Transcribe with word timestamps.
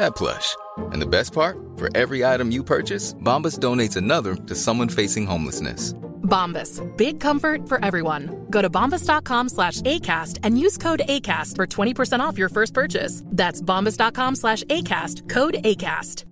that 0.00 0.16
plush. 0.16 0.56
And 0.92 1.00
the 1.00 1.06
best 1.06 1.32
part, 1.32 1.56
for 1.76 1.88
every 1.94 2.24
item 2.24 2.50
you 2.50 2.64
purchase, 2.64 3.14
Bombas 3.14 3.58
donates 3.58 3.96
another 3.96 4.34
to 4.34 4.54
someone 4.54 4.88
facing 4.88 5.26
homelessness. 5.26 5.94
Bombas, 6.22 6.80
big 6.96 7.18
comfort 7.20 7.68
for 7.68 7.84
everyone. 7.84 8.46
Go 8.50 8.62
to 8.62 8.70
bombas.com 8.70 9.48
slash 9.48 9.80
ACAST 9.82 10.38
and 10.42 10.58
use 10.58 10.78
code 10.78 11.02
ACAST 11.08 11.56
for 11.56 11.66
20% 11.66 12.20
off 12.20 12.38
your 12.38 12.48
first 12.48 12.72
purchase. 12.72 13.22
That's 13.26 13.60
bombas.com 13.60 14.36
slash 14.36 14.62
ACAST, 14.64 15.28
code 15.28 15.54
ACAST. 15.64 16.24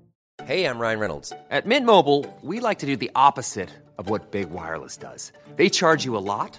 Hey, 0.44 0.64
I'm 0.64 0.78
Ryan 0.78 1.00
Reynolds. 1.00 1.32
At 1.50 1.66
Mint 1.66 1.84
Mobile, 1.84 2.24
we 2.42 2.60
like 2.60 2.78
to 2.78 2.86
do 2.86 2.96
the 2.96 3.10
opposite 3.14 3.70
of 3.98 4.08
what 4.08 4.30
Big 4.30 4.50
Wireless 4.50 4.96
does. 4.96 5.32
They 5.56 5.68
charge 5.68 6.04
you 6.04 6.16
a 6.16 6.22
lot, 6.22 6.58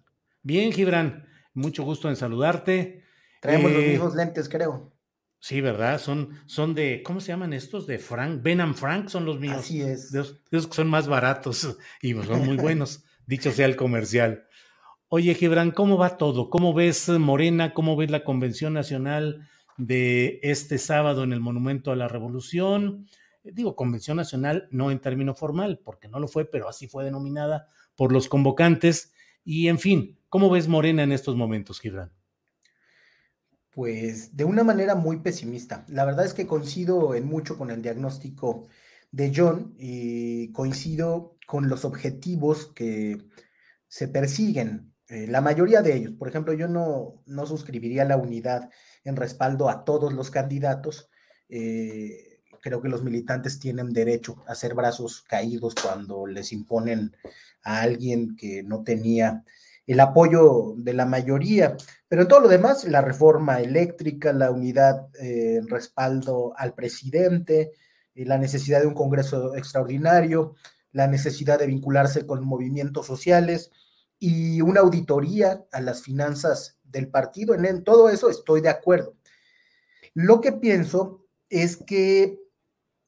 Bien, 0.43 0.71
Gibran. 0.71 1.27
Mucho 1.53 1.83
gusto 1.83 2.09
en 2.09 2.15
saludarte. 2.15 3.03
Traemos 3.41 3.71
los 3.71 3.83
mismos 3.83 4.15
lentes, 4.15 4.47
creo. 4.47 4.91
Sí, 5.39 5.59
¿verdad? 5.59 5.99
Son, 5.99 6.29
son 6.45 6.75
de, 6.75 7.01
¿cómo 7.03 7.19
se 7.19 7.29
llaman 7.29 7.53
estos? 7.53 7.87
De 7.87 7.97
Frank, 7.97 8.43
Ben 8.43 8.61
and 8.61 8.75
Frank 8.75 9.09
son 9.09 9.25
los 9.25 9.39
míos. 9.39 9.57
Así 9.57 9.81
es. 9.81 10.11
Son 10.69 10.87
más 10.87 11.07
baratos 11.07 11.77
y 12.01 12.13
son 12.13 12.45
muy 12.45 12.57
buenos, 12.57 13.03
dicho 13.25 13.51
sea 13.51 13.65
el 13.65 13.75
comercial. 13.75 14.45
Oye, 15.07 15.33
Gibran, 15.33 15.71
¿cómo 15.71 15.97
va 15.97 16.17
todo? 16.17 16.51
¿Cómo 16.51 16.75
ves 16.75 17.09
Morena? 17.09 17.73
¿Cómo 17.73 17.95
ves 17.95 18.11
la 18.11 18.23
Convención 18.23 18.73
Nacional 18.73 19.49
de 19.77 20.39
este 20.43 20.77
sábado 20.77 21.23
en 21.23 21.33
el 21.33 21.41
Monumento 21.41 21.91
a 21.91 21.95
la 21.95 22.07
Revolución? 22.07 23.07
Digo, 23.43 23.75
Convención 23.75 24.17
Nacional 24.17 24.67
no 24.69 24.91
en 24.91 24.99
término 24.99 25.33
formal, 25.33 25.81
porque 25.83 26.07
no 26.07 26.19
lo 26.19 26.27
fue, 26.27 26.45
pero 26.45 26.69
así 26.69 26.87
fue 26.87 27.03
denominada 27.03 27.67
por 27.95 28.11
los 28.11 28.29
convocantes. 28.29 29.11
Y 29.43 29.69
en 29.69 29.79
fin, 29.79 30.19
¿cómo 30.31 30.49
ves 30.49 30.69
Morena 30.69 31.03
en 31.03 31.11
estos 31.11 31.35
momentos, 31.35 31.81
Gibran? 31.81 32.09
Pues 33.69 34.35
de 34.35 34.45
una 34.45 34.63
manera 34.63 34.95
muy 34.95 35.17
pesimista. 35.17 35.85
La 35.89 36.05
verdad 36.05 36.25
es 36.25 36.33
que 36.33 36.47
coincido 36.47 37.13
en 37.15 37.25
mucho 37.25 37.57
con 37.57 37.69
el 37.69 37.81
diagnóstico 37.81 38.67
de 39.11 39.33
John 39.35 39.75
y 39.77 40.51
coincido 40.53 41.37
con 41.45 41.67
los 41.67 41.83
objetivos 41.83 42.67
que 42.73 43.17
se 43.87 44.07
persiguen. 44.07 44.93
Eh, 45.09 45.27
la 45.27 45.41
mayoría 45.41 45.81
de 45.81 45.95
ellos, 45.97 46.13
por 46.15 46.29
ejemplo, 46.29 46.53
yo 46.53 46.69
no, 46.69 47.21
no 47.25 47.45
suscribiría 47.45 48.05
la 48.05 48.15
unidad 48.15 48.69
en 49.03 49.17
respaldo 49.17 49.69
a 49.69 49.83
todos 49.83 50.13
los 50.13 50.31
candidatos. 50.31 51.09
Eh, 51.49 52.41
creo 52.61 52.81
que 52.81 52.87
los 52.87 53.03
militantes 53.03 53.59
tienen 53.59 53.91
derecho 53.91 54.43
a 54.47 54.53
hacer 54.53 54.75
brazos 54.75 55.23
caídos 55.23 55.75
cuando 55.75 56.25
les 56.25 56.53
imponen 56.53 57.17
a 57.63 57.81
alguien 57.81 58.37
que 58.37 58.63
no 58.63 58.83
tenía 58.83 59.43
el 59.87 59.99
apoyo 59.99 60.73
de 60.77 60.93
la 60.93 61.05
mayoría, 61.05 61.75
pero 62.07 62.23
en 62.23 62.27
todo 62.27 62.41
lo 62.41 62.47
demás, 62.47 62.85
la 62.85 63.01
reforma 63.01 63.61
eléctrica, 63.61 64.31
la 64.33 64.51
unidad 64.51 65.07
eh, 65.19 65.57
en 65.57 65.67
respaldo 65.67 66.53
al 66.57 66.73
presidente, 66.73 67.71
eh, 68.15 68.25
la 68.25 68.37
necesidad 68.37 68.81
de 68.81 68.87
un 68.87 68.93
Congreso 68.93 69.55
extraordinario, 69.55 70.55
la 70.91 71.07
necesidad 71.07 71.59
de 71.59 71.67
vincularse 71.67 72.25
con 72.25 72.45
movimientos 72.45 73.07
sociales 73.07 73.71
y 74.19 74.61
una 74.61 74.81
auditoría 74.81 75.65
a 75.71 75.81
las 75.81 76.03
finanzas 76.03 76.77
del 76.83 77.07
partido. 77.09 77.55
En, 77.55 77.83
todo 77.83 78.09
eso 78.09 78.29
estoy 78.29 78.61
de 78.61 78.69
acuerdo. 78.69 79.15
Lo 80.13 80.41
que 80.41 80.51
pienso 80.51 81.25
es 81.49 81.77
que 81.77 82.39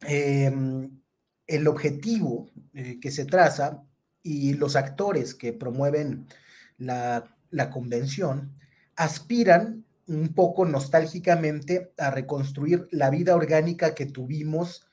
em, 0.01 1.01
el 1.45 1.67
objetivo 1.67 2.49
eh, 2.73 2.99
que 2.99 3.11
se 3.11 3.25
traza 3.25 3.83
y 4.23 4.53
los 4.53 4.75
actores 4.75 5.35
que 5.35 5.53
promueven 5.53 6.27
la, 6.85 7.69
convención, 7.71 8.57
aspiran 8.95 9.85
un 10.07 10.33
poco 10.33 10.65
nostálgicamente 10.65 11.93
a 11.97 12.11
reconstruir 12.11 12.87
la 12.91 13.09
vida 13.09 13.35
orgánica 13.35 13.95
que 13.95 14.05
tuvimos 14.05 14.87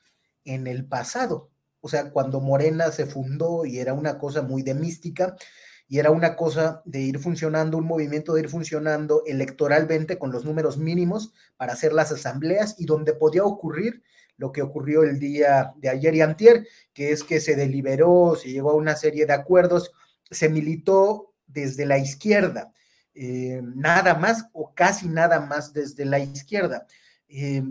en 0.45 0.67
el 0.67 0.85
pasado. 0.85 1.49
O 1.81 1.89
sea, 1.89 2.11
cuando 2.11 2.39
Morena 2.39 2.91
se 2.91 3.05
fundó 3.05 3.65
y 3.65 3.79
era 3.79 3.93
una 3.93 4.17
cosa 4.17 4.41
muy 4.41 4.61
de 4.61 4.73
mística 4.73 5.35
y 5.87 5.99
era 5.99 6.11
una 6.11 6.35
cosa 6.35 6.81
de 6.85 7.01
ir 7.01 7.19
funcionando, 7.19 7.77
un 7.77 7.85
movimiento 7.85 8.33
de 8.33 8.41
ir 8.41 8.49
funcionando 8.49 9.23
electoralmente 9.25 10.17
con 10.17 10.31
los 10.31 10.45
números 10.45 10.77
mínimos 10.77 11.33
para 11.57 11.73
hacer 11.73 11.91
las 11.91 12.11
asambleas 12.11 12.75
y 12.77 12.85
donde 12.85 13.13
podía 13.13 13.43
ocurrir 13.43 14.01
lo 14.37 14.51
que 14.51 14.61
ocurrió 14.61 15.03
el 15.03 15.19
día 15.19 15.73
de 15.77 15.89
ayer 15.89 16.15
y 16.15 16.21
antier, 16.21 16.67
que 16.93 17.11
es 17.11 17.23
que 17.23 17.39
se 17.39 17.55
deliberó, 17.55 18.35
se 18.35 18.49
llegó 18.49 18.71
a 18.71 18.75
una 18.75 18.95
serie 18.95 19.25
de 19.25 19.33
acuerdos, 19.33 19.91
se 20.31 20.49
militó 20.49 21.30
desde 21.51 21.85
la 21.85 21.97
izquierda, 21.97 22.71
eh, 23.13 23.61
nada 23.75 24.15
más 24.15 24.45
o 24.53 24.73
casi 24.73 25.07
nada 25.07 25.39
más 25.41 25.73
desde 25.73 26.05
la 26.05 26.19
izquierda. 26.19 26.87
Eh, 27.27 27.63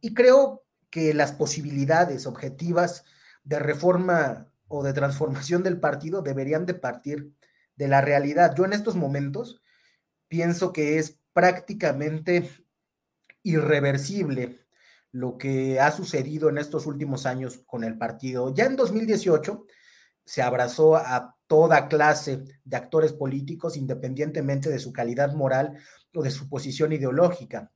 y 0.00 0.14
creo 0.14 0.64
que 0.90 1.14
las 1.14 1.32
posibilidades 1.32 2.26
objetivas 2.26 3.04
de 3.44 3.58
reforma 3.58 4.48
o 4.68 4.82
de 4.82 4.92
transformación 4.92 5.62
del 5.62 5.80
partido 5.80 6.22
deberían 6.22 6.66
de 6.66 6.74
partir 6.74 7.32
de 7.76 7.88
la 7.88 8.00
realidad. 8.00 8.54
Yo 8.56 8.64
en 8.64 8.72
estos 8.72 8.96
momentos 8.96 9.62
pienso 10.28 10.72
que 10.72 10.98
es 10.98 11.18
prácticamente 11.32 12.50
irreversible 13.42 14.66
lo 15.12 15.38
que 15.38 15.80
ha 15.80 15.92
sucedido 15.92 16.48
en 16.48 16.58
estos 16.58 16.86
últimos 16.86 17.26
años 17.26 17.62
con 17.66 17.84
el 17.84 17.96
partido. 17.96 18.52
Ya 18.54 18.66
en 18.66 18.76
2018 18.76 19.66
se 20.26 20.42
abrazó 20.42 20.96
a 20.96 21.36
toda 21.46 21.88
clase 21.88 22.44
de 22.64 22.76
actores 22.76 23.12
políticos, 23.12 23.76
independientemente 23.76 24.68
de 24.68 24.80
su 24.80 24.92
calidad 24.92 25.32
moral 25.34 25.78
o 26.14 26.22
de 26.22 26.32
su 26.32 26.48
posición 26.48 26.92
ideológica. 26.92 27.72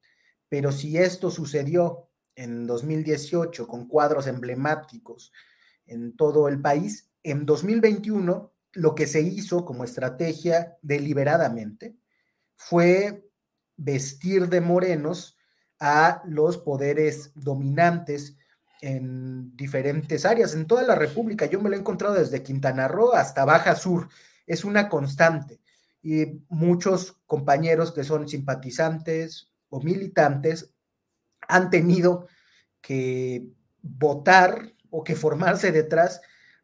Pero 0.49 0.73
si 0.73 0.99
esto 0.99 1.31
sucedió 1.31 2.11
en 2.35 2.67
2018 2.67 3.69
con 3.69 3.87
cuadros 3.87 4.27
emblemáticos 4.27 5.33
en 5.87 6.17
todo 6.17 6.49
el 6.49 6.61
país, 6.61 7.11
en 7.23 7.47
2021 7.47 8.53
lo 8.73 8.95
que 8.95 9.07
se 9.07 9.21
hizo 9.21 9.65
como 9.65 9.85
estrategia 9.85 10.77
deliberadamente 10.83 11.97
fue 12.57 13.29
vestir 13.77 14.49
de 14.49 14.61
morenos 14.61 15.39
a 15.79 16.23
los 16.27 16.59
poderes 16.59 17.33
dominantes 17.35 18.37
en 18.81 19.57
diferentes 19.57 20.25
áreas, 20.25 20.55
en 20.55 20.67
toda 20.67 20.83
la 20.83 20.95
República. 20.95 21.47
Yo 21.47 21.61
me 21.61 21.69
lo 21.69 21.77
he 21.77 21.79
encontrado 21.79 22.15
desde 22.15 22.43
Quintana 22.43 22.89
Roo 22.89 23.13
hasta 23.13 23.45
Baja 23.45 23.75
Sur. 23.75 24.09
Es 24.47 24.65
una 24.65 24.89
constante. 24.89 25.61
Y 26.03 26.41
muchos 26.49 27.19
compañeros 27.27 27.93
que 27.93 28.05
son 28.05 28.29
simpatizantes 28.29 29.53
o 29.69 29.81
militantes 29.81 30.73
han 31.47 31.71
tenido 31.71 32.27
que 32.81 33.49
votar 33.83 34.73
o 34.91 35.05
que 35.05 35.15
formarse 35.15 35.73
detrás 35.73 36.21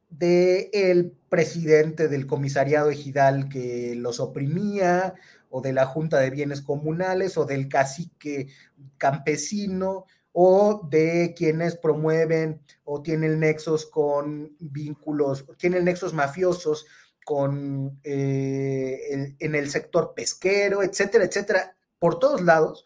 de 0.08 0.70
el 0.72 1.12
presidente 1.28 2.08
del 2.08 2.26
comisariado 2.26 2.90
ejidal 2.90 3.48
que 3.48 3.94
los 3.96 4.20
oprimía 4.20 5.14
o 5.50 5.60
de 5.60 5.72
la 5.72 5.86
Junta 5.86 6.18
de 6.18 6.30
Bienes 6.30 6.62
Comunales 6.62 7.36
o 7.36 7.44
del 7.44 7.68
cacique 7.68 8.48
campesino 8.96 10.06
o 10.38 10.86
de 10.90 11.32
quienes 11.34 11.76
promueven 11.76 12.60
o 12.84 13.00
tienen 13.00 13.40
nexos 13.40 13.86
con 13.86 14.54
vínculos, 14.60 15.46
tienen 15.56 15.86
nexos 15.86 16.12
mafiosos 16.12 16.84
con 17.24 17.98
eh, 18.04 19.34
en 19.38 19.54
el 19.54 19.70
sector 19.70 20.12
pesquero, 20.14 20.82
etcétera, 20.82 21.24
etcétera, 21.24 21.74
por 21.98 22.18
todos 22.18 22.42
lados, 22.42 22.84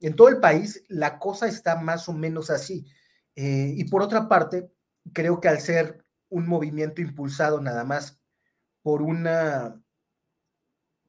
en 0.00 0.16
todo 0.16 0.26
el 0.28 0.40
país, 0.40 0.82
la 0.88 1.20
cosa 1.20 1.46
está 1.46 1.76
más 1.76 2.08
o 2.08 2.12
menos 2.12 2.50
así. 2.50 2.84
Eh, 3.36 3.74
y 3.76 3.84
por 3.84 4.02
otra 4.02 4.28
parte, 4.28 4.68
creo 5.12 5.40
que 5.40 5.46
al 5.46 5.60
ser 5.60 6.04
un 6.28 6.48
movimiento 6.48 7.00
impulsado 7.00 7.60
nada 7.60 7.84
más 7.84 8.18
por 8.82 9.02
una, 9.02 9.80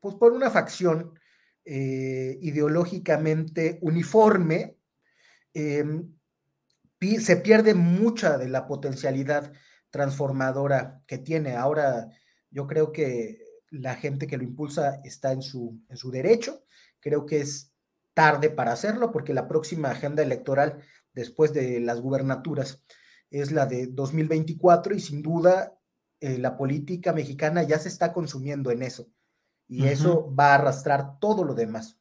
pues 0.01 0.13
por 0.13 0.33
una 0.33 0.51
facción 0.51 1.19
eh, 1.65 2.37
ideológicamente 2.41 3.79
uniforme, 3.81 4.78
em, 5.53 6.13
se 7.19 7.37
pierde 7.37 7.73
mucha 7.73 8.37
de 8.37 8.49
la 8.49 8.67
potencialidad 8.67 9.53
transformadora 9.89 11.01
que 11.07 11.17
tiene. 11.17 11.55
Ahora, 11.55 12.09
yo 12.51 12.67
creo 12.67 12.91
que 12.91 13.39
la 13.71 13.95
gente 13.95 14.27
que 14.27 14.37
lo 14.37 14.43
impulsa 14.43 15.01
está 15.03 15.31
en 15.31 15.41
su, 15.41 15.81
en 15.89 15.97
su 15.97 16.11
derecho. 16.11 16.63
Creo 16.99 17.25
que 17.25 17.41
es 17.41 17.73
tarde 18.13 18.49
para 18.49 18.73
hacerlo 18.73 19.11
porque 19.11 19.33
la 19.33 19.47
próxima 19.47 19.91
agenda 19.91 20.23
electoral 20.23 20.83
después 21.13 21.53
de 21.53 21.79
las 21.79 22.01
gubernaturas 22.01 22.83
es 23.29 23.51
la 23.51 23.65
de 23.65 23.87
2024 23.87 24.95
y 24.95 24.99
sin 24.99 25.21
duda 25.21 25.77
eh, 26.19 26.37
la 26.37 26.57
política 26.57 27.13
mexicana 27.13 27.63
ya 27.63 27.79
se 27.79 27.87
está 27.87 28.11
consumiendo 28.11 28.71
en 28.71 28.83
eso 28.83 29.09
y 29.67 29.85
eso 29.85 30.33
va 30.33 30.47
a 30.47 30.55
arrastrar 30.55 31.19
todo 31.19 31.43
lo 31.43 31.53
demás. 31.53 31.98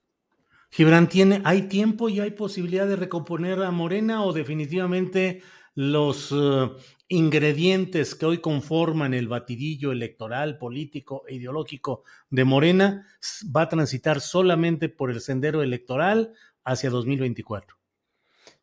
Gibran, 0.70 1.08
¿tiene, 1.08 1.40
¿hay 1.44 1.62
tiempo 1.62 2.08
y 2.08 2.20
hay 2.20 2.32
posibilidad 2.32 2.86
de 2.86 2.96
recomponer 2.96 3.62
a 3.62 3.70
Morena 3.70 4.22
o 4.24 4.32
definitivamente 4.32 5.42
los 5.74 6.30
eh, 6.32 6.70
ingredientes 7.08 8.14
que 8.14 8.26
hoy 8.26 8.38
conforman 8.38 9.14
el 9.14 9.28
batidillo 9.28 9.92
electoral, 9.92 10.58
político 10.58 11.24
e 11.26 11.36
ideológico 11.36 12.02
de 12.30 12.44
Morena 12.44 13.06
va 13.54 13.62
a 13.62 13.68
transitar 13.68 14.20
solamente 14.20 14.88
por 14.88 15.10
el 15.10 15.20
sendero 15.20 15.62
electoral 15.62 16.34
hacia 16.64 16.90
2024? 16.90 17.76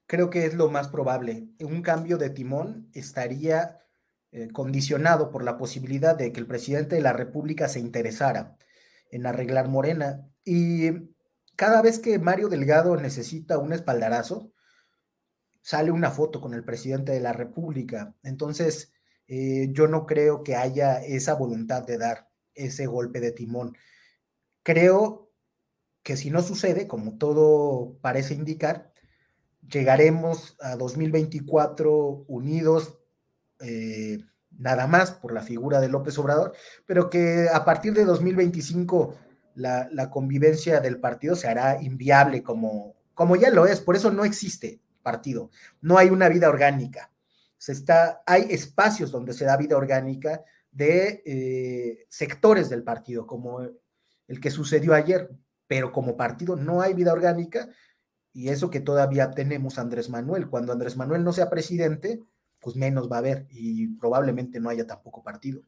Creo 0.06 0.30
que 0.30 0.46
es 0.46 0.54
lo 0.54 0.70
más 0.70 0.90
probable. 0.90 1.48
Un 1.60 1.82
cambio 1.82 2.18
de 2.18 2.30
timón 2.30 2.90
estaría 2.94 3.80
eh, 4.32 4.50
condicionado 4.52 5.32
por 5.32 5.44
la 5.44 5.58
posibilidad 5.58 6.16
de 6.16 6.32
que 6.32 6.40
el 6.40 6.46
presidente 6.46 6.96
de 6.96 7.02
la 7.02 7.14
República 7.14 7.68
se 7.68 7.80
interesara 7.80 8.58
en 9.10 9.26
arreglar 9.26 9.70
Morena. 9.70 10.28
Y 10.44 11.15
cada 11.56 11.82
vez 11.82 12.00
que 12.00 12.20
Mario 12.20 12.50
Delgado 12.50 12.96
necesita 12.98 13.58
un 13.58 13.74
espaldarazo, 13.74 14.52
sale 15.62 15.92
una 15.92 16.12
foto 16.12 16.42
con 16.42 16.54
el 16.54 16.64
presidente 16.64 17.12
de 17.12 17.22
la 17.22 17.34
República. 17.34 18.14
Entonces, 18.24 18.94
eh, 19.28 19.70
yo 19.72 19.88
no 19.88 20.06
creo 20.06 20.44
que 20.44 20.56
haya 20.56 21.04
esa 21.04 21.34
voluntad 21.34 21.84
de 21.84 21.98
dar 21.98 22.30
ese 22.54 22.86
golpe 22.86 23.20
de 23.20 23.32
timón. 23.32 23.76
Creo 24.64 25.32
que 26.04 26.18
si 26.18 26.30
no 26.30 26.44
sucede, 26.44 26.88
como 26.88 27.18
todo 27.18 27.98
parece 28.02 28.36
indicar, 28.36 28.94
llegaremos 29.68 30.56
a 30.60 30.76
2024 30.76 32.26
unidos, 32.28 33.00
eh, 33.60 34.20
nada 34.52 34.88
más 34.88 35.12
por 35.12 35.34
la 35.34 35.42
figura 35.42 35.82
de 35.82 35.90
López 35.90 36.18
Obrador, 36.20 36.54
pero 36.86 37.10
que 37.10 37.48
a 37.52 37.66
partir 37.66 37.94
de 37.94 38.06
2025 38.06 39.16
la, 39.56 40.10
convivencia 40.10 40.80
del 40.80 41.00
partido 41.00 41.36
se 41.36 41.48
hará 41.48 41.82
inviable 41.82 42.44
como, 42.44 42.96
como 43.14 43.36
ya 43.36 43.50
lo 43.50 43.66
es, 43.66 43.82
por 43.82 43.96
eso 43.96 44.12
no 44.12 44.26
existe 44.26 44.82
partido. 45.02 45.50
No 45.82 45.98
hay 45.98 46.10
una 46.10 46.30
vida 46.30 46.50
orgánica. 46.50 47.12
Se 47.58 47.72
está, 47.72 48.22
hay 48.26 48.48
espacios 48.50 49.12
donde 49.12 49.34
se 49.34 49.46
da 49.46 49.58
vida 49.58 49.78
orgánica 49.78 50.44
de 50.72 51.24
eh, 51.26 52.06
sectores 52.10 52.70
del 52.70 52.84
partido, 52.84 53.26
como 53.26 53.62
el 53.62 54.40
que 54.42 54.52
sucedió 54.52 54.94
ayer, 54.94 55.30
pero 55.68 55.92
como 55.92 56.18
partido 56.18 56.56
no 56.56 56.82
hay 56.82 56.94
vida 56.94 57.14
orgánica 57.14 57.70
y 58.34 58.50
eso 58.50 58.70
que 58.70 58.82
todavía 58.82 59.32
tenemos 59.32 59.80
Andrés 59.80 60.10
Manuel. 60.10 60.50
Cuando 60.50 60.74
Andrés 60.74 60.98
Manuel 60.98 61.24
no 61.24 61.32
sea 61.32 61.50
presidente, 61.50 62.22
pues 62.60 62.76
menos 62.76 63.10
va 63.10 63.18
a 63.18 63.20
haber 63.20 63.48
y 63.50 63.88
probablemente 63.96 64.60
no 64.60 64.70
haya 64.70 64.86
tampoco 64.86 65.24
partido. 65.24 65.62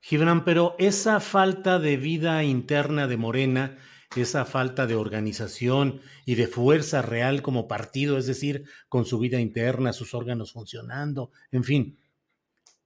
Gibran, 0.00 0.44
pero 0.44 0.74
esa 0.78 1.20
falta 1.20 1.78
de 1.78 1.96
vida 1.96 2.42
interna 2.44 3.06
de 3.06 3.16
Morena 3.16 3.76
esa 4.16 4.44
falta 4.44 4.86
de 4.86 4.96
organización 4.96 6.00
y 6.24 6.34
de 6.34 6.48
fuerza 6.48 7.00
real 7.00 7.42
como 7.42 7.68
partido, 7.68 8.18
es 8.18 8.26
decir, 8.26 8.64
con 8.88 9.04
su 9.04 9.18
vida 9.18 9.40
interna, 9.40 9.92
sus 9.92 10.14
órganos 10.14 10.52
funcionando, 10.52 11.30
en 11.52 11.64
fin. 11.64 11.98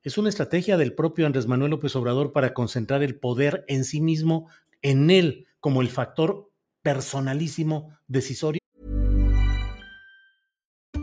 Es 0.03 0.19
una 0.19 0.29
estrategia 0.29 0.77
del 0.77 0.95
propio 0.95 1.25
Andrés 1.25 1.47
Manuel 1.47 1.71
López 1.71 1.97
Obrador 1.97 2.33
para 2.33 2.53
concentrar 2.53 3.03
el 3.03 3.19
poder 3.19 3.65
en 3.69 3.85
sí 3.85 4.03
mismo, 4.03 4.51
en 4.83 5.11
él, 5.11 5.47
como 5.61 5.81
el 5.81 5.89
factor 5.89 6.51
personalísimo 6.83 7.97
decisorio. 8.07 8.64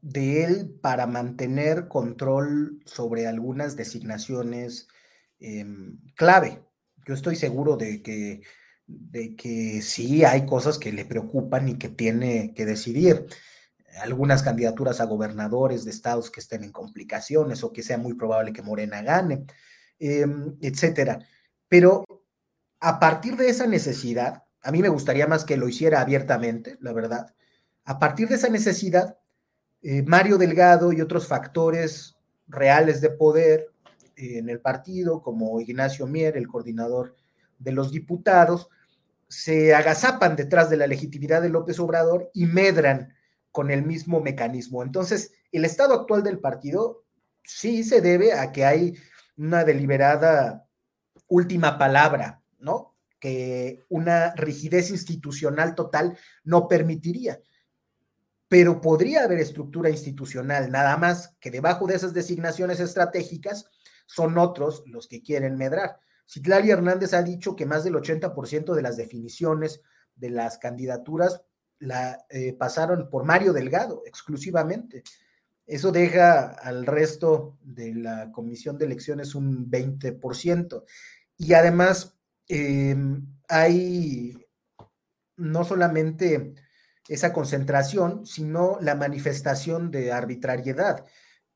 de 0.00 0.44
él 0.44 0.78
para 0.80 1.06
mantener 1.06 1.88
control 1.88 2.80
sobre 2.84 3.26
algunas 3.26 3.76
designaciones 3.76 4.88
em, 5.40 5.98
clave. 6.14 6.62
Yo 7.06 7.14
estoy 7.14 7.36
seguro 7.36 7.76
de 7.76 8.02
que, 8.02 8.42
de 8.86 9.34
que 9.36 9.82
sí 9.82 10.24
hay 10.24 10.46
cosas 10.46 10.78
que 10.78 10.92
le 10.92 11.04
preocupan 11.04 11.68
y 11.68 11.78
que 11.78 11.88
tiene 11.88 12.54
que 12.54 12.66
decidir. 12.66 13.26
Algunas 14.00 14.42
candidaturas 14.42 15.00
a 15.00 15.06
gobernadores 15.06 15.84
de 15.84 15.90
estados 15.90 16.30
que 16.30 16.40
estén 16.40 16.64
en 16.64 16.72
complicaciones 16.72 17.64
o 17.64 17.72
que 17.72 17.82
sea 17.82 17.98
muy 17.98 18.14
probable 18.14 18.52
que 18.52 18.62
Morena 18.62 19.02
gane, 19.02 19.44
em, 19.98 20.56
etcétera. 20.60 21.18
Pero 21.68 22.04
a 22.80 23.00
partir 23.00 23.36
de 23.36 23.48
esa 23.48 23.66
necesidad, 23.66 24.44
a 24.62 24.70
mí 24.70 24.82
me 24.82 24.88
gustaría 24.88 25.26
más 25.26 25.44
que 25.44 25.56
lo 25.56 25.68
hiciera 25.68 26.00
abiertamente, 26.00 26.76
la 26.80 26.92
verdad. 26.92 27.34
A 27.84 27.98
partir 27.98 28.28
de 28.28 28.36
esa 28.36 28.48
necesidad, 28.48 29.17
eh, 29.82 30.02
Mario 30.02 30.38
Delgado 30.38 30.92
y 30.92 31.00
otros 31.00 31.26
factores 31.26 32.16
reales 32.48 33.00
de 33.00 33.10
poder 33.10 33.68
eh, 34.16 34.38
en 34.38 34.48
el 34.48 34.60
partido, 34.60 35.22
como 35.22 35.60
Ignacio 35.60 36.06
Mier, 36.06 36.36
el 36.36 36.48
coordinador 36.48 37.14
de 37.58 37.72
los 37.72 37.92
diputados, 37.92 38.68
se 39.28 39.74
agazapan 39.74 40.36
detrás 40.36 40.70
de 40.70 40.78
la 40.78 40.86
legitimidad 40.86 41.42
de 41.42 41.50
López 41.50 41.78
Obrador 41.78 42.30
y 42.34 42.46
medran 42.46 43.14
con 43.52 43.70
el 43.70 43.84
mismo 43.84 44.20
mecanismo. 44.20 44.82
Entonces, 44.82 45.32
el 45.52 45.64
estado 45.64 45.94
actual 45.94 46.22
del 46.22 46.40
partido 46.40 47.04
sí 47.44 47.84
se 47.84 48.00
debe 48.00 48.32
a 48.32 48.52
que 48.52 48.64
hay 48.64 48.94
una 49.36 49.64
deliberada 49.64 50.66
última 51.28 51.78
palabra, 51.78 52.42
¿no? 52.58 52.96
Que 53.20 53.84
una 53.88 54.34
rigidez 54.34 54.90
institucional 54.90 55.74
total 55.74 56.18
no 56.44 56.68
permitiría 56.68 57.40
pero 58.48 58.80
podría 58.80 59.24
haber 59.24 59.38
estructura 59.38 59.90
institucional, 59.90 60.70
nada 60.70 60.96
más 60.96 61.36
que 61.38 61.50
debajo 61.50 61.86
de 61.86 61.94
esas 61.94 62.14
designaciones 62.14 62.80
estratégicas 62.80 63.66
son 64.06 64.38
otros 64.38 64.82
los 64.86 65.06
que 65.06 65.22
quieren 65.22 65.56
medrar. 65.56 66.00
Citlali 66.26 66.70
Hernández 66.70 67.12
ha 67.14 67.22
dicho 67.22 67.54
que 67.54 67.66
más 67.66 67.84
del 67.84 67.94
80% 67.94 68.74
de 68.74 68.82
las 68.82 68.96
definiciones 68.96 69.82
de 70.14 70.30
las 70.30 70.58
candidaturas 70.58 71.42
la 71.78 72.24
eh, 72.30 72.54
pasaron 72.54 73.08
por 73.08 73.24
Mario 73.24 73.52
Delgado 73.52 74.02
exclusivamente. 74.04 75.04
Eso 75.66 75.92
deja 75.92 76.48
al 76.48 76.86
resto 76.86 77.58
de 77.60 77.94
la 77.94 78.32
comisión 78.32 78.78
de 78.78 78.86
elecciones 78.86 79.34
un 79.34 79.70
20%. 79.70 80.84
Y 81.36 81.52
además 81.52 82.18
em, 82.48 83.26
hay 83.48 84.34
no 85.36 85.64
solamente 85.64 86.54
esa 87.08 87.32
concentración, 87.32 88.26
sino 88.26 88.78
la 88.80 88.94
manifestación 88.94 89.90
de 89.90 90.12
arbitrariedad. 90.12 91.06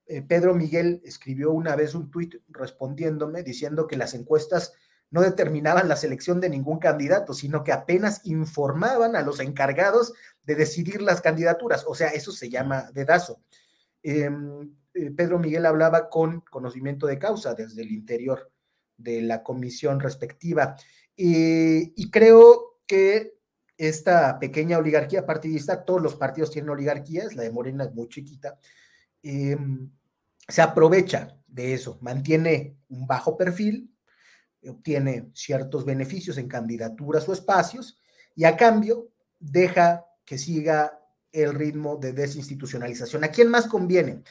Eh, 0.06 0.22
Pedro 0.22 0.54
Miguel 0.54 1.00
escribió 1.04 1.52
una 1.52 1.76
vez 1.76 1.94
un 1.94 2.10
tuit 2.10 2.36
respondiéndome 2.48 3.42
diciendo 3.42 3.86
que 3.86 3.96
las 3.96 4.14
encuestas 4.14 4.72
no 5.10 5.20
determinaban 5.20 5.88
la 5.88 5.96
selección 5.96 6.40
de 6.40 6.48
ningún 6.48 6.78
candidato, 6.78 7.34
sino 7.34 7.62
que 7.62 7.72
apenas 7.72 8.22
informaban 8.24 9.14
a 9.14 9.20
los 9.20 9.40
encargados 9.40 10.14
de 10.42 10.54
decidir 10.54 11.02
las 11.02 11.20
candidaturas. 11.20 11.84
O 11.86 11.94
sea, 11.94 12.08
eso 12.08 12.32
se 12.32 12.48
llama 12.48 12.90
dedazo. 12.94 13.42
Em, 14.02 14.74
eh, 14.94 15.10
Pedro 15.10 15.38
Miguel 15.38 15.66
hablaba 15.66 16.08
con 16.08 16.40
conocimiento 16.40 17.06
de 17.06 17.18
causa 17.18 17.54
desde 17.54 17.82
el 17.82 17.92
interior 17.92 18.50
de 18.96 19.20
la 19.22 19.42
comisión 19.42 20.00
respectiva. 20.00 20.76
y 21.14 22.10
creo 22.10 22.80
que 22.86 23.41
esta 23.88 24.38
pequeña 24.38 24.78
oligarquía 24.78 25.26
partidista, 25.26 25.84
todos 25.84 26.00
los 26.00 26.14
partidos 26.14 26.52
tienen 26.52 26.70
oligarquías, 26.70 27.34
la 27.34 27.42
de 27.42 27.50
Morena 27.50 27.84
es 27.84 27.92
muy 27.92 28.08
chiquita, 28.08 28.56
em, 29.22 29.90
se 30.46 30.62
aprovecha 30.62 31.36
de 31.48 31.74
eso, 31.74 31.98
mantiene 32.00 32.76
un 32.88 33.08
bajo 33.08 33.36
perfil, 33.36 33.92
obtiene 34.68 35.30
ciertos 35.34 35.84
beneficios 35.84 36.38
en 36.38 36.46
candidaturas 36.46 37.28
o 37.28 37.32
espacios 37.32 37.98
y 38.36 38.44
a 38.44 38.56
cambio 38.56 39.08
deja 39.40 40.06
que 40.24 40.38
siga 40.38 41.00
el 41.32 41.52
ritmo 41.52 41.96
de 41.96 42.12
desinstitucionalización. 42.12 43.24
¿A 43.24 43.28
quién 43.28 43.48
más 43.48 43.66
conviene? 43.66 44.22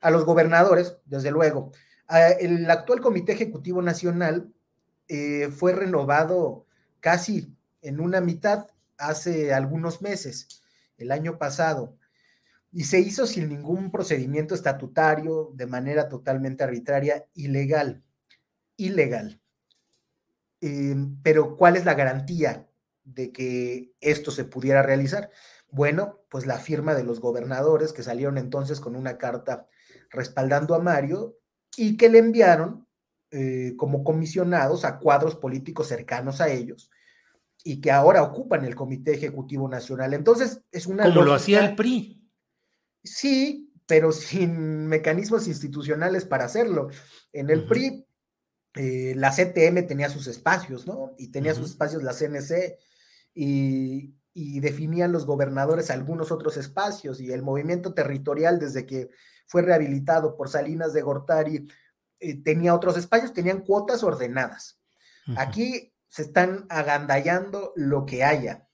A 0.00 0.10
los 0.10 0.24
gobernadores, 0.24 0.96
desde 1.06 1.32
luego. 1.32 1.72
El 2.38 2.70
actual 2.70 3.00
Comité 3.00 3.32
Ejecutivo 3.32 3.82
Nacional 3.82 4.52
eh, 5.08 5.48
fue 5.50 5.72
renovado 5.72 6.66
casi 7.00 7.52
en 7.80 8.00
una 8.00 8.20
mitad 8.20 8.68
hace 8.98 9.52
algunos 9.52 10.02
meses, 10.02 10.62
el 10.96 11.10
año 11.10 11.38
pasado, 11.38 11.96
y 12.70 12.84
se 12.84 13.00
hizo 13.00 13.26
sin 13.26 13.48
ningún 13.48 13.90
procedimiento 13.90 14.54
estatutario, 14.54 15.50
de 15.54 15.66
manera 15.66 16.08
totalmente 16.08 16.64
arbitraria, 16.64 17.26
ilegal. 17.34 18.02
Ilegal. 18.76 19.40
Em, 20.60 21.20
pero 21.22 21.56
¿cuál 21.56 21.76
es 21.76 21.84
la 21.84 21.94
garantía 21.94 22.66
de 23.04 23.30
que 23.30 23.92
esto 24.00 24.30
se 24.30 24.44
pudiera 24.44 24.82
realizar? 24.82 25.30
Bueno, 25.70 26.20
pues 26.30 26.46
la 26.46 26.58
firma 26.58 26.94
de 26.94 27.04
los 27.04 27.20
gobernadores 27.20 27.92
que 27.92 28.02
salieron 28.02 28.38
entonces 28.38 28.80
con 28.80 28.96
una 28.96 29.18
carta 29.18 29.66
respaldando 30.10 30.74
a 30.74 30.80
Mario 30.80 31.36
y 31.76 31.96
que 31.96 32.08
le 32.08 32.18
enviaron 32.18 32.86
eh, 33.30 33.74
como 33.76 34.04
comisionados 34.04 34.84
a 34.84 34.98
cuadros 34.98 35.36
políticos 35.36 35.88
cercanos 35.88 36.40
a 36.40 36.48
ellos 36.48 36.90
y 37.64 37.80
que 37.80 37.90
ahora 37.90 38.22
ocupan 38.22 38.64
el 38.64 38.74
Comité 38.74 39.14
Ejecutivo 39.14 39.68
Nacional. 39.68 40.14
Entonces, 40.14 40.62
es 40.70 40.86
una... 40.86 41.04
Como 41.04 41.22
lo 41.22 41.34
hacía 41.34 41.64
el 41.64 41.74
PRI. 41.74 42.28
Sí, 43.04 43.72
pero 43.86 44.12
sin 44.12 44.86
mecanismos 44.86 45.46
institucionales 45.46 46.24
para 46.24 46.44
hacerlo. 46.44 46.88
En 47.32 47.50
el 47.50 47.66
PRI, 47.66 48.06
eh, 48.74 49.14
la 49.16 49.30
CTM 49.30 49.86
tenía 49.86 50.08
sus 50.08 50.26
espacios, 50.26 50.86
¿no? 50.86 51.14
Y 51.18 51.28
tenía 51.28 51.54
sus 51.54 51.70
espacios 51.70 52.02
la 52.02 52.14
CNC 52.14 52.78
y, 53.34 54.14
definían 54.60 55.12
los 55.12 55.26
gobernadores 55.26 55.90
algunos 55.90 56.32
otros 56.32 56.56
espacios 56.56 57.20
y 57.20 57.32
el 57.32 57.42
movimiento 57.42 57.92
territorial 57.92 58.58
desde 58.58 58.86
que 58.86 59.10
fue 59.46 59.60
rehabilitado 59.60 60.36
por 60.36 60.48
Salinas 60.48 60.94
de 60.94 61.02
Gortari 61.02 61.68
eh, 62.18 62.42
tenía 62.42 62.74
otros 62.74 62.96
espacios, 62.96 63.34
tenían 63.34 63.60
cuotas 63.60 64.02
ordenadas. 64.02 64.80
Aquí 65.36 65.91
se 66.12 66.20
están 66.20 66.66
agandallando 66.68 67.72
lo 67.74 68.04
que 68.04 68.22
haya. 68.22 68.68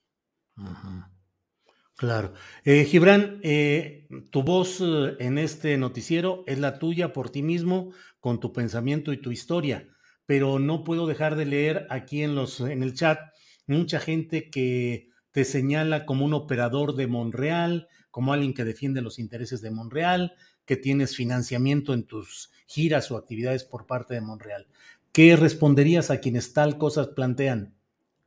Claro. 1.97 2.35
Eh, 2.65 2.85
Gibran, 2.85 3.39
eh, 3.45 4.09
tu 4.33 4.43
voz 4.43 4.81
eh, 4.81 5.15
en 5.21 5.39
este 5.39 5.77
noticiero 5.77 6.43
es 6.49 6.59
la 6.59 6.81
tuya 6.81 7.13
por 7.13 7.31
ti 7.31 7.45
mismo, 7.45 7.93
con 8.19 8.41
tu 8.41 8.53
pensamiento 8.53 9.13
y 9.13 9.23
tu 9.23 9.31
historia, 9.31 9.87
pero 10.27 10.59
no 10.59 10.83
puedo 10.83 11.07
dejar 11.07 11.37
de 11.37 11.47
leer 11.47 11.87
aquí 11.91 12.25
en, 12.25 12.35
los, 12.35 12.59
en 12.59 12.83
el 12.83 12.95
chat 12.95 13.21
mucha 13.69 14.01
gente 14.01 14.51
que 14.51 15.11
te 15.31 15.45
señala 15.45 16.07
como 16.07 16.25
un 16.25 16.35
operador 16.35 16.97
de 16.97 17.07
Monreal, 17.07 17.87
como 18.11 18.33
alguien 18.33 18.53
que 18.53 18.65
defiende 18.65 19.01
los 19.01 19.21
intereses 19.21 19.61
de 19.61 19.71
Monreal, 19.71 20.35
que 20.65 20.77
tienes 20.77 21.15
financiamiento 21.15 21.95
en 21.95 22.05
tus 22.05 22.51
giras 22.67 23.13
o 23.13 23.17
actividades 23.17 23.63
por 23.63 23.87
parte 23.87 24.15
de 24.15 24.23
Monreal. 24.23 24.67
¿Qué 25.13 25.37
responderías 25.37 26.11
a 26.11 26.21
quienes 26.21 26.53
tal 26.53 26.79
cosas 26.79 27.09
plantean, 27.09 27.75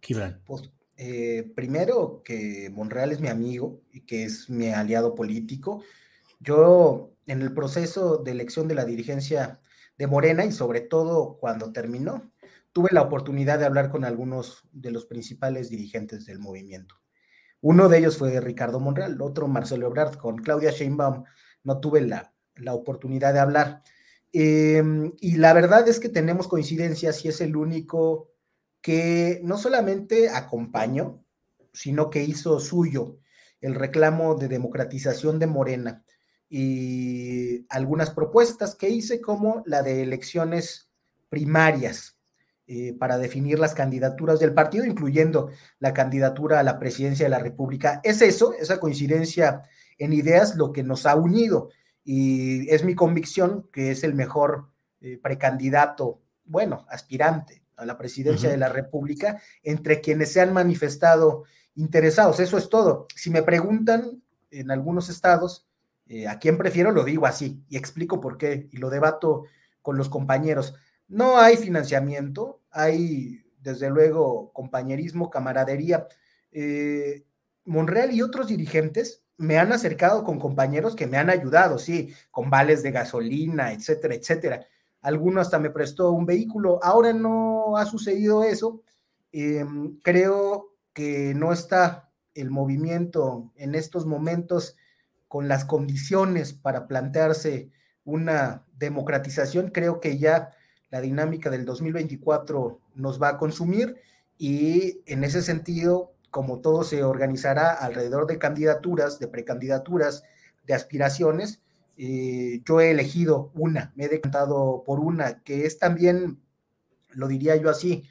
Gibran? 0.02 0.42
Pues, 0.46 0.72
eh, 0.98 1.52
primero, 1.56 2.22
que 2.24 2.70
Monreal 2.74 3.12
es 3.12 3.20
mi 3.20 3.28
amigo 3.28 3.82
y 3.92 4.02
que 4.02 4.26
es 4.26 4.50
mi 4.50 4.70
aliado 4.70 5.16
político. 5.16 5.84
Yo, 6.40 7.14
en 7.28 7.42
el 7.42 7.54
proceso 7.54 8.18
de 8.18 8.32
elección 8.32 8.68
de 8.68 8.76
la 8.76 8.86
dirigencia 8.86 9.60
de 9.98 10.08
Morena 10.08 10.46
y 10.46 10.52
sobre 10.52 10.82
todo 10.82 11.38
cuando 11.40 11.72
terminó, 11.72 12.32
tuve 12.72 12.90
la 12.92 13.02
oportunidad 13.02 13.60
de 13.60 13.66
hablar 13.66 13.90
con 13.90 14.06
algunos 14.06 14.64
de 14.72 14.92
los 14.92 15.06
principales 15.06 15.70
dirigentes 15.70 16.26
del 16.26 16.40
movimiento. 16.40 16.96
Uno 17.62 17.90
de 17.90 18.00
ellos 18.00 18.18
fue 18.18 18.40
Ricardo 18.42 18.80
Monreal, 18.80 19.22
otro 19.22 19.48
Marcelo 19.48 19.88
Ebrard. 19.88 20.16
Con 20.16 20.38
Claudia 20.38 20.72
Sheinbaum 20.72 21.24
no 21.64 21.80
tuve 21.80 22.02
la, 22.02 22.34
la 22.56 22.74
oportunidad 22.74 23.34
de 23.34 23.40
hablar. 23.40 23.84
Em, 24.34 25.12
y 25.20 25.36
la 25.36 25.54
verdad 25.54 25.88
es 25.88 26.00
que 26.00 26.10
tenemos 26.10 26.48
coincidencias 26.48 27.24
y 27.26 27.28
es 27.28 27.42
el 27.42 27.56
único 27.56 28.30
que 28.82 29.42
no 29.44 29.58
solamente 29.58 30.30
acompañó, 30.30 31.24
sino 31.74 32.10
que 32.10 32.24
hizo 32.24 32.60
suyo 32.60 33.18
el 33.60 33.76
reclamo 33.76 34.36
de 34.36 34.48
democratización 34.48 35.38
de 35.38 35.48
Morena 35.48 36.04
y 36.50 37.66
algunas 37.70 38.10
propuestas 38.10 38.76
que 38.76 38.90
hice 38.90 39.22
como 39.22 39.64
la 39.66 39.84
de 39.84 40.02
elecciones 40.02 40.90
primarias 41.30 42.18
eh, 42.68 42.94
para 42.98 43.18
definir 43.18 43.60
las 43.60 43.74
candidaturas 43.74 44.40
del 44.40 44.54
partido, 44.54 44.86
incluyendo 44.86 45.50
la 45.80 45.94
candidatura 45.94 46.60
a 46.60 46.64
la 46.64 46.80
presidencia 46.80 47.26
de 47.26 47.30
la 47.30 47.40
República. 47.40 48.02
Es 48.04 48.22
eso, 48.22 48.54
esa 48.54 48.80
coincidencia 48.80 49.64
en 49.98 50.14
ideas, 50.14 50.56
lo 50.56 50.72
que 50.72 50.84
nos 50.84 51.06
ha 51.06 51.16
unido 51.16 51.70
y 52.04 52.70
es 52.70 52.84
mi 52.84 52.96
convicción 52.96 53.68
que 53.72 53.92
es 53.92 54.04
el 54.04 54.14
mejor 54.14 54.70
eh, 55.02 55.20
precandidato, 55.22 56.22
bueno, 56.46 56.86
aspirante 56.90 57.64
a 57.78 57.86
la 57.86 57.98
presidencia 57.98 58.50
de 58.50 58.58
la 58.58 58.70
República, 58.70 59.42
entre 59.64 60.02
quienes 60.02 60.32
se 60.32 60.42
han 60.42 60.54
manifestado 60.54 61.46
interesados. 61.76 62.40
Eso 62.40 62.58
es 62.58 62.70
todo. 62.70 63.08
Si 63.16 63.30
me 63.30 63.44
preguntan 63.44 64.22
en 64.52 64.72
algunos 64.72 65.10
estados 65.10 65.68
eh, 66.06 66.28
a 66.28 66.38
quién 66.40 66.58
prefiero, 66.58 66.92
lo 66.92 67.04
digo 67.04 67.26
así 67.26 67.64
y 67.70 67.78
explico 67.78 68.20
por 68.20 68.38
qué 68.38 68.68
y 68.72 68.78
lo 68.78 68.90
debato 68.90 69.46
con 69.82 69.98
los 69.98 70.10
compañeros. 70.10 70.76
No 71.08 71.40
hay 71.40 71.58
financiamiento, 71.58 72.62
hay 72.70 73.44
desde 73.60 73.90
luego 73.90 74.52
compañerismo, 74.54 75.30
camaradería. 75.30 76.08
Eh, 76.52 77.26
Monreal 77.66 78.12
y 78.12 78.22
otros 78.22 78.48
dirigentes 78.48 79.24
me 79.42 79.58
han 79.58 79.72
acercado 79.72 80.24
con 80.24 80.40
compañeros 80.40 80.96
que 80.96 81.08
me 81.08 81.18
han 81.18 81.32
ayudado, 81.32 81.80
sí, 81.80 82.14
con 82.30 82.52
vales 82.52 82.84
de 82.84 82.92
gasolina, 82.92 83.74
etcétera, 83.74 84.14
etcétera. 84.14 84.68
Alguno 85.02 85.42
hasta 85.42 85.58
me 85.58 85.72
prestó 85.72 86.12
un 86.12 86.28
vehículo. 86.28 86.80
Ahora 86.84 87.12
no 87.12 87.76
ha 87.76 87.86
sucedido 87.86 88.44
eso. 88.44 88.84
Em, 89.32 90.00
creo 90.04 90.76
que 90.94 91.34
no 91.36 91.52
está 91.52 92.12
el 92.36 92.52
movimiento 92.52 93.52
en 93.56 93.74
estos 93.74 94.06
momentos 94.06 94.78
con 95.28 95.48
las 95.48 95.66
condiciones 95.66 96.54
para 96.54 96.88
plantearse 96.88 97.72
una 98.06 98.64
democratización. 98.78 99.72
Creo 99.72 100.00
que 100.00 100.20
ya 100.20 100.52
la 100.92 101.02
dinámica 101.02 101.50
del 101.50 101.66
2024 101.66 102.80
nos 102.94 103.20
va 103.20 103.30
a 103.30 103.38
consumir 103.38 103.96
y 104.38 105.02
en 105.08 105.24
ese 105.24 105.42
sentido 105.42 106.11
como 106.32 106.62
todo 106.62 106.84
se 106.84 107.04
organizará 107.04 107.74
alrededor 107.74 108.26
de 108.26 108.40
candidaturas, 108.40 109.20
de 109.20 109.28
precandidaturas, 109.28 110.24
de 110.66 110.74
aspiraciones, 110.74 111.62
eh, 111.98 112.62
yo 112.66 112.80
he 112.80 112.90
elegido 112.92 113.52
una, 113.54 113.92
me 113.96 114.06
he 114.06 114.10
decantado 114.10 114.84
por 114.86 115.00
una, 115.00 115.44
que 115.44 115.66
es 115.66 115.78
también, 115.78 116.42
lo 117.10 117.28
diría 117.28 117.56
yo 117.58 117.70
así, 117.70 118.04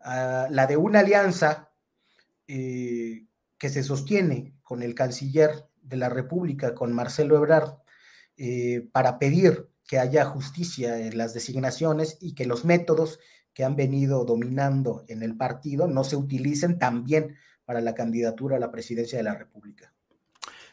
ah, 0.00 0.48
la 0.50 0.66
de 0.66 0.76
una 0.76 1.00
alianza 1.00 1.70
eh, 2.48 3.26
que 3.56 3.68
se 3.68 3.84
sostiene 3.84 4.54
con 4.62 4.82
el 4.82 4.94
canciller 4.94 5.66
de 5.82 5.96
la 5.96 6.08
República, 6.08 6.74
con 6.74 6.92
Marcelo 6.92 7.36
Ebrard, 7.36 7.78
eh, 8.36 8.88
para 8.92 9.18
pedir 9.18 9.68
que 9.86 9.98
haya 9.98 10.24
justicia 10.24 10.98
en 10.98 11.16
las 11.16 11.32
designaciones 11.32 12.18
y 12.20 12.34
que 12.34 12.46
los 12.46 12.64
métodos 12.64 13.20
que 13.54 13.64
han 13.64 13.76
venido 13.76 14.24
dominando 14.24 15.04
en 15.08 15.22
el 15.22 15.36
partido 15.36 15.86
no 15.86 16.04
se 16.04 16.16
utilicen 16.16 16.78
también 16.78 17.36
para 17.72 17.80
la 17.80 17.94
candidatura 17.94 18.56
a 18.56 18.60
la 18.60 18.70
presidencia 18.70 19.16
de 19.16 19.24
la 19.24 19.34
República. 19.34 19.94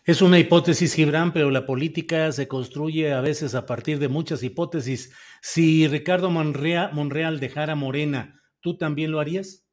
Es 0.03 0.21
una 0.21 0.37
hipótesis, 0.37 0.93
Gibran, 0.95 1.31
pero 1.31 1.49
la 1.49 1.65
política 1.65 2.29
se 2.33 2.49
construye 2.49 3.13
a 3.13 3.21
veces 3.21 3.55
a 3.55 3.65
partir 3.65 3.99
de 3.99 4.09
muchas 4.09 4.43
hipótesis. 4.43 5.13
Si 5.41 5.87
Ricardo 5.87 6.29
Monreal, 6.29 7.39
dejara 7.39 7.75
Morena, 7.75 8.41
¿tú 8.59 8.77
también 8.77 9.13
lo 9.13 9.21
harías? 9.21 9.65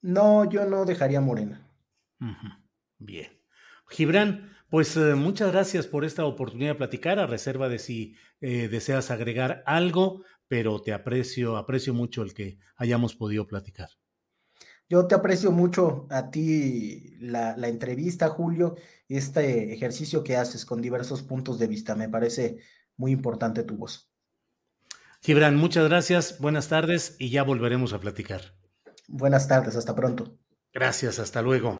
No, 0.00 0.48
yo 0.48 0.64
no 0.64 0.84
dejaría 0.84 1.20
Morena. 1.20 1.68
Bien. 2.98 3.26
Gibran, 3.88 4.52
pues 4.68 4.96
eh, 4.96 5.16
muchas 5.16 5.50
gracias 5.50 5.88
por 5.88 6.04
esta 6.04 6.24
oportunidad 6.24 6.70
de 6.70 6.76
platicar, 6.76 7.18
a 7.18 7.26
reserva 7.26 7.68
de 7.68 7.80
si 7.80 8.14
eh, 8.40 8.68
deseas 8.68 9.10
agregar 9.10 9.64
algo, 9.66 10.22
pero 10.46 10.80
te 10.80 10.92
aprecio, 10.92 11.56
aprecio 11.56 11.94
mucho 11.94 12.22
el 12.22 12.32
que 12.32 12.58
hayamos 12.76 13.16
podido 13.16 13.48
platicar. 13.48 13.88
Yo 14.90 15.06
te 15.06 15.14
aprecio 15.14 15.52
mucho 15.52 16.08
a 16.10 16.32
ti 16.32 17.14
la, 17.20 17.56
la, 17.56 17.68
entrevista, 17.68 18.28
Julio, 18.28 18.74
este 19.08 19.72
ejercicio 19.72 20.24
que 20.24 20.36
haces 20.36 20.66
con 20.66 20.82
diversos 20.82 21.22
puntos 21.22 21.60
de 21.60 21.68
vista. 21.68 21.94
Me 21.94 22.08
parece 22.08 22.58
muy 22.96 23.12
importante 23.12 23.62
tu 23.62 23.76
voz. 23.76 24.10
Gibran, 25.22 25.54
muchas 25.54 25.88
gracias, 25.88 26.40
buenas 26.40 26.66
tardes 26.66 27.14
y 27.20 27.30
ya 27.30 27.44
volveremos 27.44 27.92
a 27.92 28.00
platicar. 28.00 28.56
Buenas 29.06 29.46
tardes, 29.46 29.76
hasta 29.76 29.94
pronto. 29.94 30.36
Gracias, 30.72 31.20
hasta 31.20 31.40
luego. 31.40 31.79